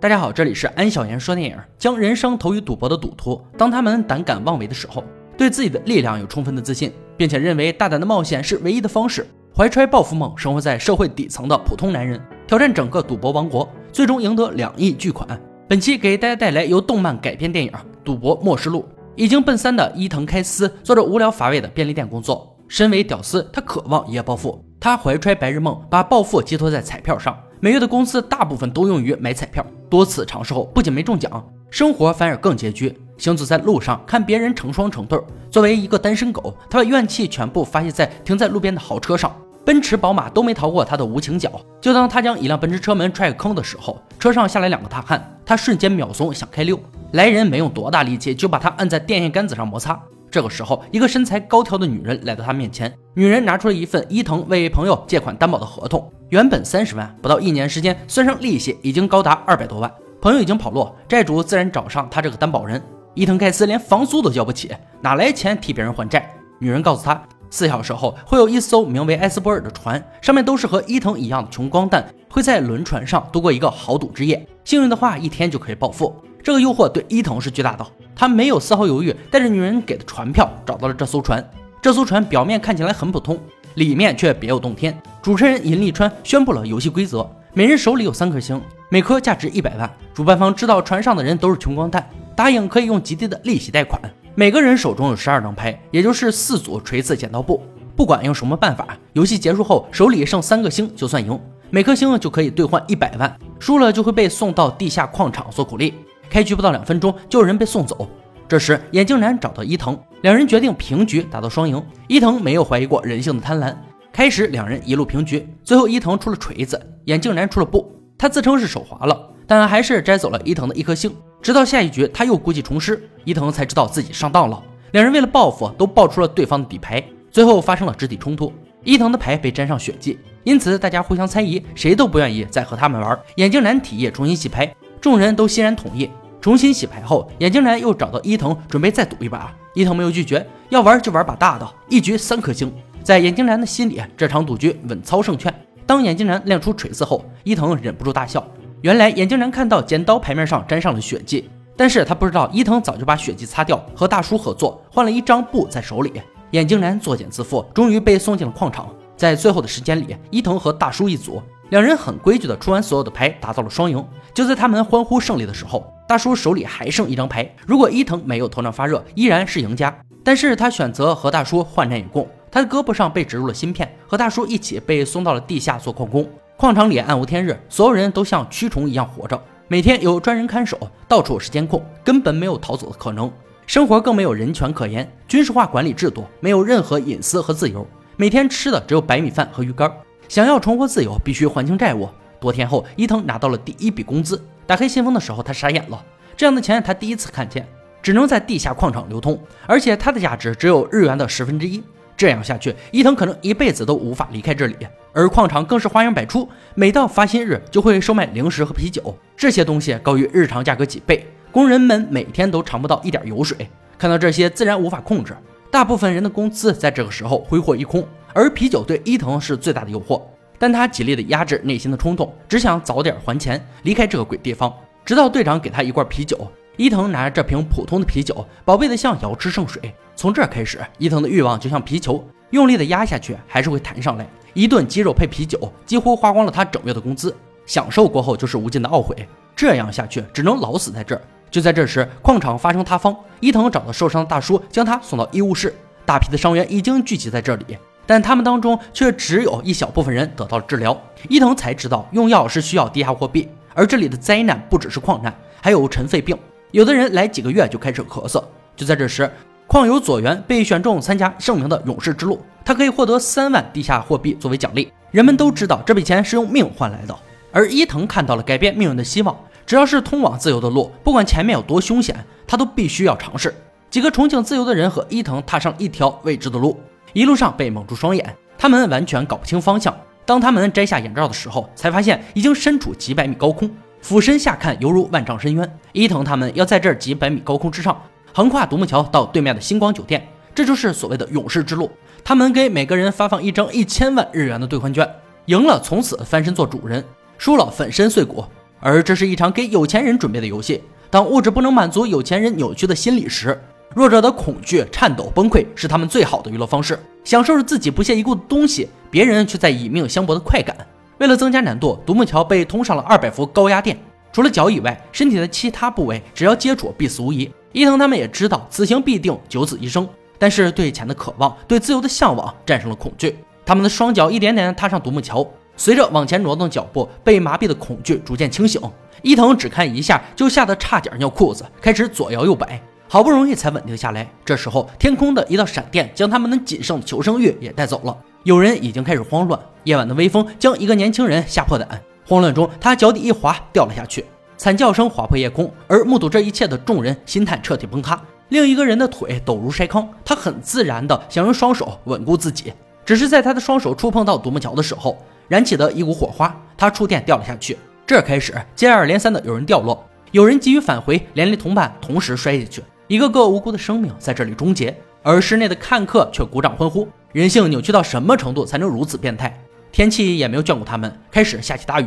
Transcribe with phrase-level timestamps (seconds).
[0.00, 1.56] 大家好，这里是安小言说电影。
[1.76, 5.02] 将人生投于赌博的赌徒，当他们胆敢妄为的时候，
[5.36, 9.26] 对自己的力量有充分的自信，并且认为大胆的冒险是唯一的方式，
[9.56, 15.28] 怀揣抱负梦，生活在社会底层的普通男人，挑战整个赌博王国，最终赢得两亿巨款。
[15.66, 17.68] 本期给大家带来由动漫改编电影
[18.04, 18.86] 《赌博默示录》。
[19.16, 24.64] 已经奔三的伊藤开司做着无聊乏味的便利店工作，身为屌丝，他渴望一夜暴富。
[24.78, 27.36] 他怀揣白日梦，把暴富寄托在彩票上。
[27.58, 29.66] 每月的工资大部分都用于买彩票。
[29.88, 32.98] 多次尝试后，不仅没中奖，生活反而更拮据。
[33.16, 35.18] 行走在路上，看别人成双成对。
[35.50, 39.34] 作为一个单身狗，他把怨气全部发泄在停在路边的豪车上。
[39.64, 41.60] 奔驰、宝马都没逃过他的无情脚。
[41.80, 46.78] 就当他将一辆奔驰车门踹个坑的时候，车上下来两个大汉，他瞬间秒怂，想开溜。
[47.12, 50.00] 来人没用多大力气，就把他按在电线杆子上摩擦。
[50.30, 52.92] 这个时候，一个身材高挑的女人来到他面前。
[53.14, 59.92] 女人拿出了一份伊藤为朋友借款担保的合同，原本三十万，不到一年时间，算上利息，已经高达二百多万。
[60.20, 62.82] 朋友已经跑路，债主自然找上他这个担保人。
[63.14, 66.30] 伊藤盖斯连房租都交不起，哪来钱替别人还债？
[66.60, 76.14] 女人告诉他，四小时后会有一艘名为埃斯波尔的船，上面都是和伊藤一样的穷光蛋，会在轮船上度过一个豪赌之夜，幸运的话，一天就可以暴富。
[76.42, 81.42] 这个诱惑对伊藤是巨大的，他没有丝毫犹豫，带着女人给的船票找到了这艘船。
[81.80, 83.38] 这艘船表面看起来很普通，
[83.74, 84.96] 里面却别有洞天。
[85.22, 89.90] 主持人尹立川宣布了游戏规则：每人手里有三颗星，每颗价值一百万。
[90.14, 94.00] 主办方知道船上的人都是穷光蛋，答应可以用极低的利息贷款。
[94.34, 97.62] 每个人手中有十二张牌，也就是四组锤子剪刀布。
[97.94, 101.38] 不管用什么办法，游戏结束后手里剩三个星就算赢，
[101.70, 103.36] 每颗星就可以兑换一百万。
[103.58, 105.94] 输了就会被送到地下矿场做苦力。
[106.30, 108.08] 开局不到两分钟，就有人被送走。
[108.48, 111.82] 这时，眼镜男找到伊藤，两人决定平局，打到双赢。
[112.06, 113.76] 伊藤没有怀疑过人性的贪婪。
[114.12, 117.94] 开始，两人一路平局，最后伊藤出了锤子，眼镜男出了布。
[118.16, 121.14] 他自称是手滑了，但还是摘走了伊藤的一颗星。
[121.40, 124.60] 直到下一局，他又故技重施，伊藤才知道自己上当了。
[124.92, 128.52] 两人为了报复，都爆出了对方的底牌，最后发生了肢体冲突。
[128.82, 133.16] 伊藤的牌被沾上血迹，因此大家互相猜疑，谁都不愿意再和他们玩。
[133.36, 134.74] 眼镜男提议重新洗牌。
[135.00, 136.10] 众人都欣然同意。
[136.40, 139.52] 重新洗牌后，眼镜男又找到伊藤，准备再赌一把。
[139.74, 142.72] 伊藤没有拒绝，要玩就玩把大的，一局三颗星。
[143.02, 145.52] 在眼镜男的心里，这场赌局稳操胜券。
[145.84, 148.46] 当眼镜男亮出锤子后，伊藤忍不住大笑。
[148.82, 156.12] 原来眼镜男看到剪刀牌面上沾上了血迹，但是他不知道伊藤早就把血迹擦掉，和大叔合作换了一张布在手里。
[156.52, 158.88] 眼镜男作茧自缚，终于被送进了矿场。
[159.16, 161.42] 在最后的时间里，伊藤和大叔一组。
[161.70, 164.02] 两人很规矩的出完所有的牌，达到了双赢。
[164.32, 167.50] 就在他们欢呼胜利的时候，大叔手里还剩一张牌。
[167.66, 169.94] 如果伊藤没有头脑发热，依然是赢家。
[170.24, 172.26] 但是他选择和大叔患难与共。
[172.50, 176.26] 他的胳膊上被植入了芯片，和大叔一起被送到了地下做矿工。
[176.56, 179.40] 矿场里暗无天日，所有人都像蛆虫一样活着。
[179.68, 183.30] 每天有专人看守，到处是监控，根本没有逃走的可能。
[183.66, 187.86] 生活更没有人权可言，军事化管理制度，没有任何隐私和自由。
[188.16, 189.92] 每天吃的只有白米饭和鱼干。
[190.28, 192.08] 想要重获自由，必须还清债务。
[192.38, 194.40] 多天后，伊藤拿到了第一笔工资。
[194.66, 196.04] 打开信封的时候，他傻眼了。
[196.36, 197.66] 这样的钱他第一次看见，
[198.02, 201.82] 只能在地下矿场流通，而且它的价值只有日元的十分之一。
[202.16, 204.76] 这样下去，伊藤可能一辈子都无法离开这里。
[205.12, 213.68] 而矿场更是花样百出，每到发薪日就会售卖零食和啤酒，这些东西高于日常价格几倍，工人们每天都尝不到一点油水。
[213.96, 215.36] 看到这些，自然无法控制。
[215.70, 218.06] 大部分人的工资在这个时候挥霍一空。
[218.32, 220.22] 而啤酒对伊藤是最大的诱惑，
[220.58, 224.72] 但他极力的压制内心的冲动，只想早点还钱，离开这个鬼地方。
[225.04, 226.38] 直到队长给他一罐啤酒，
[226.76, 229.94] 伊藤拿着这瓶普通的啤酒，宝贝的像瑶池圣水。
[230.14, 234.26] 从这开始，伊藤的欲望就像皮球，用力的压下去还是会弹上来。
[234.52, 237.34] 一顿鸡肉配啤酒，几乎花光了他整月的工资。
[237.64, 239.14] 享受过后就是无尽的懊悔，
[239.54, 241.20] 这样下去只能老死在这儿。
[241.50, 245.74] 就在这时，矿场发生塌方，伊藤找到受伤的大叔，将他送到医务室。
[246.04, 247.76] 大批的伤员已经聚集在这里。
[248.08, 250.98] 但他们当中却只有一小部分人得到了治疗。
[251.28, 256.34] 伊藤才知道用药是需要地下货币，而这里的灾难不只是矿难，还有尘肺病。
[256.70, 258.42] 有的人来几个月就开始咳嗽。
[258.74, 259.30] 就在这时，
[259.66, 264.90] 矿友佐原被选中参加盛名的勇士之路，他可以获得三万地下货币作为奖励。
[265.10, 267.14] 人们都知道这笔钱是用命换来的，
[267.52, 269.36] 而伊藤看到了改变命运的希望。
[269.66, 272.16] 只要是通往自由的路，不管前面有多凶险，
[272.46, 273.54] 他都必须要尝试。
[273.90, 276.80] 几个憧憬自由的人和伊藤踏上一条未知的路。
[277.12, 279.96] 一路上被蒙住双眼，他们完全搞不清方向。
[280.24, 283.70] 当他们摘下眼罩的时候，才发现已经身处几百米高空，
[284.02, 285.78] 俯身下看犹如万丈深渊。
[285.92, 287.98] 伊藤他们要在这几百米高空之上，
[288.34, 291.90] 横跨独木桥到对面的星光酒店，这就是所谓的勇士之路。
[292.22, 295.08] 他们给每个人发放一张一千万日元的兑换券，
[295.46, 297.02] 赢了从此翻身做主人，
[297.38, 298.44] 输了粉身碎骨。
[298.80, 300.82] 而这是一场给有钱人准备的游戏。
[301.10, 303.58] 当物质不能满足有钱人扭曲的心理时，
[303.94, 310.76] 弱者的恐惧、颤抖、崩溃是他们最好的娱乐方式，享受着自己不屑一顾的东西，别人却在以命相搏的快感。
[311.18, 313.98] 为了增加难度，独木桥被通上了二百伏高压电，
[314.30, 317.50] 除了脚以外，身体的其他部位只要接触必死无疑。
[317.72, 320.08] 伊藤他们也知道此行必定九死一生，
[320.38, 325.46] 但是对钱的渴望、对自由的向往战胜了恐惧，他们的双脚一点点踏上独木桥。
[325.76, 328.80] 随着往前挪动脚步，被麻痹的恐惧逐渐清醒。
[329.22, 334.30] 伊藤只看一下就吓得差点尿裤子，开始左摇右摆，好不容易才稳定下来。
[334.44, 338.16] 这时候，天空的一道闪电将他们能仅剩的求生欲也带走了。
[338.44, 341.88] 有人已经开始慌乱，夜晚的微风将一个年轻人吓破胆。
[342.26, 344.24] 慌乱中，他脚底一滑，掉了下去，
[344.56, 345.72] 惨叫声划破夜空。
[345.86, 348.20] 而目睹这一切的众人心态彻底崩塌。
[348.50, 352.72] 另一个人的腿抖如筛糠，他很自然地想用双手稳固自己，
[353.04, 355.16] 只是在他的双手触碰到独木桥的时候。
[355.48, 357.78] 燃起的一股火花，他触电掉了下去。
[358.06, 364.96] 这开始接二连三的有人掉落，有人急于返回，连累同伴同时摔下去，一个个无辜的生命在这里终结。
[365.22, 367.08] 而室内的看客却鼓掌欢呼。
[367.32, 369.58] 人性扭曲到什么程度才能如此变态？
[369.90, 372.06] 天气也没有眷顾他们，开始下起大雨。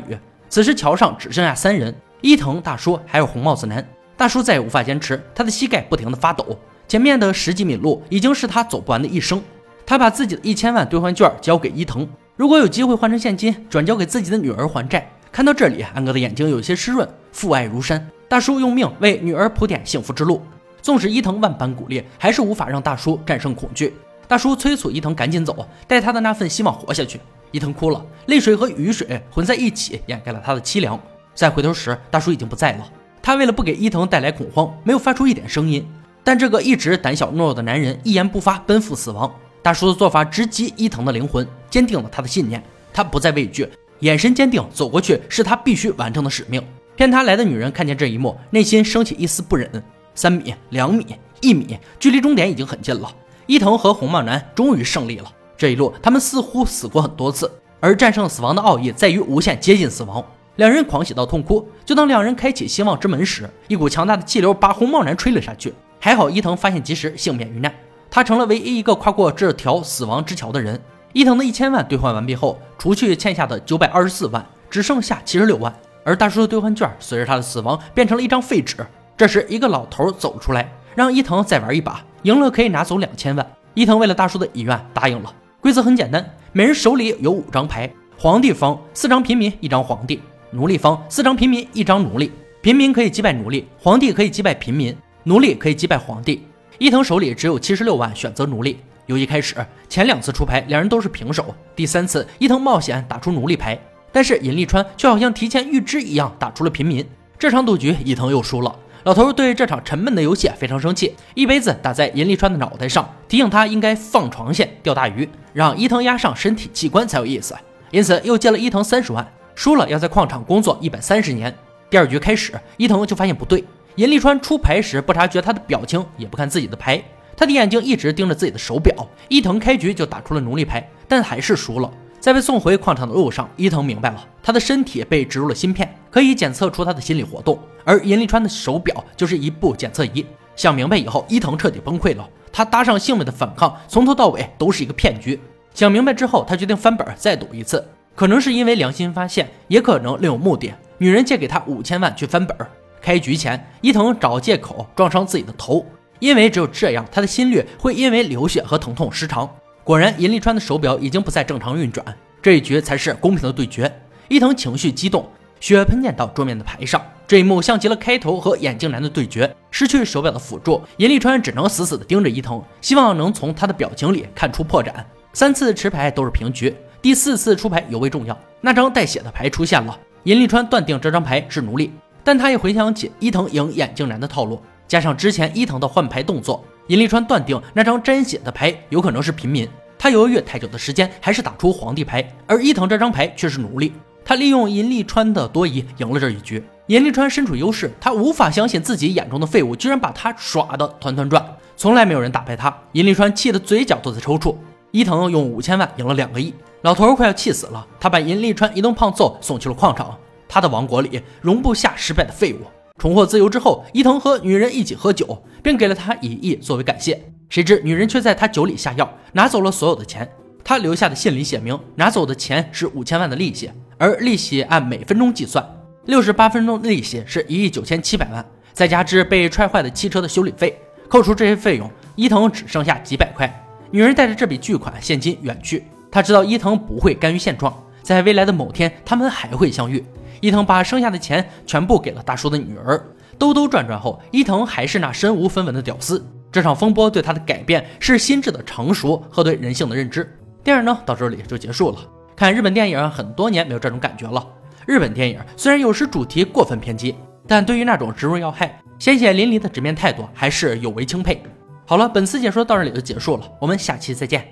[0.50, 3.86] 此时桥上只剩下三人：伊藤大叔还有红帽子男。
[4.16, 6.58] 大叔再也无法坚持，他的膝盖不停的发抖。
[6.88, 9.42] 前面的十几米路已经是他走不完的一生。
[9.86, 12.08] 他把自己的一千万兑换券交给伊藤。
[12.36, 15.12] 如果有机会换成现金，转交给自己的女儿还债。
[15.32, 17.08] 看到这里，安哥的眼睛有些湿润。
[17.32, 20.42] 父爱如山，大叔用命为女儿铺垫幸福之路。
[20.82, 23.94] 纵使伊藤万般鼓励，还是无法让大叔战胜恐惧。
[24.28, 27.20] 大叔催促伊藤赶紧走，带他的那份希望活下去。
[27.52, 31.00] 伊藤哭了，泪水和雨水混在一起，掩盖了他的凄凉。
[31.36, 32.90] 再回头时，大叔已经不在了。
[33.22, 35.86] 他为了不给伊藤带来恐慌，没有发出一点声音。
[36.24, 39.32] 但这个一直胆小懦弱的男人，一言不发，奔赴死亡。
[39.62, 42.64] 大叔的做法直击伊藤的灵魂，坚定了他的信念。
[42.94, 43.68] 他不再畏惧，
[44.00, 46.62] 眼神坚定，走过去是他必须完成的使命。
[46.96, 49.70] 骗他来的女人看见这一幕，内心升起一丝不忍。
[50.16, 53.12] 三米、两米、一米，距离终点已经很近了。
[53.48, 55.32] 伊藤和红帽男终于胜利了。
[55.58, 60.24] 这一路，他们似乎死过很多次，而战胜死亡的奥义在于无限接近死亡。
[60.58, 61.68] 两人狂喜到痛哭。
[61.86, 65.74] 就当两人开启希望之门时，一股强大的气流把红帽男吹了下去。
[66.00, 67.74] 还好伊藤发现及时，幸免于难。
[68.10, 70.80] 他成了唯一一个跨过这条死亡之桥的人。
[71.14, 75.74] 伊藤的一千万兑换完毕后，除去欠下的九百二十四万，只剩下七十六万。
[76.04, 78.78] 而大叔的兑换券随着他的死亡变成了一张废纸。
[79.22, 83.52] 这时，一个老头走出来，让伊藤再玩一把，赢了可以拿走两千万。
[83.76, 85.32] 伊藤为了大叔的遗愿答应了。
[85.60, 87.88] 规则很简单，每人手里有五张牌：
[88.18, 90.18] 皇帝方四张平民，一张皇帝；
[90.50, 92.32] 奴隶方四张平民，一张奴隶。
[92.64, 96.44] 平民可以击败奴隶，皇帝可以击败平民，奴隶可以击败皇帝。
[96.80, 98.80] 伊藤手里只有七十六万，选择奴隶。
[99.06, 99.56] 游戏开始，
[99.88, 101.54] 前两次出牌，两人都是平手。
[101.76, 103.80] 第三次，伊藤冒险打出奴隶牌，
[104.12, 107.08] 但是尹立川却好像提前预知一样打出了平民。
[107.38, 108.76] 这场赌局，伊藤又输了。
[109.04, 117.56] 老头对这场沉闷的游戏非常生气，一杯子打在尹立川的脑袋上，提醒他应该放长线钓大鱼，让伊藤压上身体器官才有意思。
[117.90, 121.52] 因此又借了伊藤三十万，输了要在矿场工作一百三十年。
[121.90, 123.64] 第二局开始，伊藤就发现不对。
[123.96, 127.04] 尹立川出牌时不察觉他的表情，也不看自己的牌，
[127.36, 128.96] 他的眼睛一直盯着自己的手表。
[129.30, 131.92] 伊藤开局就打出了奴隶牌，但还是输了。
[132.22, 140.24] 在被送回矿场的路上，伊藤明白了，他的身体被植入了芯片，可以检测出他的心理活动，而尹立川的手表就是一部检测仪。
[140.56, 142.30] 想明白以后，伊藤彻底崩溃了。
[142.54, 145.40] 他搭上性命的反抗，从头到尾都是一个骗局。
[145.74, 150.72] 想明白之后，他决定翻本再赌一次，可能是因为良心发现，也可能另有目的。
[151.00, 152.56] 女人借给他五千万去翻本。
[153.02, 155.84] 开局前，伊藤找借口撞伤自己的头，
[156.20, 159.50] 因为只有这样，他的心率会因为流血和疼痛失常。
[159.84, 162.06] 果然，尹立川的手表已经不再正常运转，
[162.40, 163.92] 这一局才是公平的对决。
[164.28, 165.28] 伊藤情绪激动，
[165.60, 167.02] 血喷溅到桌面的牌上。
[167.28, 169.54] 这一幕像极了开头和眼镜男的对决。
[169.72, 174.94] 失去手表的辅助，尹立川只能死死地盯着伊藤，希望能从他的表情里看出破绽。
[175.34, 178.38] 三次持牌都是平局，第四次出牌尤为重要。
[178.60, 181.92] 那张带血的牌出现了，尹立川断定这张牌是奴隶。
[182.24, 184.62] 但他也回想起伊藤赢眼镜男的套路，
[184.92, 189.66] 加上之前伊藤的换牌动作，尹立川断定那张沾血的牌有可能是平民。
[189.98, 193.94] 他犹豫太久的时间，还是打出皇帝牌，而伊藤这张牌却是奴隶。
[194.26, 196.62] 他利用尹立川的多疑赢了这一局。
[196.88, 201.42] 尹立川身处优势，他无法相信自己眼中的废物居然把他耍得团团转，
[201.78, 202.78] 从来没有人打败他。
[202.92, 204.58] 尹立川气得嘴角都在抽搐。
[204.92, 207.88] 伊藤用五千万赢了两个亿，老头快要气死了。
[207.98, 210.18] 他把尹立川一顿胖揍，送去了矿场。
[210.50, 212.58] 他的王国里容不下失败的废物。
[213.02, 217.20] 重获自由之后，伊藤和女人一起喝酒，并给了他一亿作为感谢。
[217.50, 220.32] 谁知女人却在他酒里下药，拿走了所有的钱。
[220.64, 225.68] 他留下的信里写明，拿走的钱是五千万的利息，而利息按每分钟计算。
[226.06, 233.52] 六十八分钟的利息是一亿九千七百万，再加之被踹坏的汽车的修理费，扣除这些费用，伊藤只剩下几百块。
[233.90, 240.04] 女人带着这笔巨款现金远去，她知道伊藤不会甘于现状，在未来的某天他们还会相遇。
[240.40, 243.04] 伊藤把剩下的钱全部给了大叔的女儿。
[243.38, 246.26] 兜兜转转后，伊藤还是那身无分文的屌丝。
[246.52, 250.38] 这场风波对他的改变是心智的成熟和对人性的认知。
[250.64, 251.98] 电影呢到这里就结束了。
[252.36, 254.46] 看日本电影很多年没有这种感觉了。
[254.86, 257.16] 日本电影虽然有时主题过分偏激，
[257.48, 261.42] 但对于那种直入要害、鲜血淋漓的直面态度，还是有为钦佩。
[261.86, 264.46] 好了，本次解说到这里就结束了，我们下期再见。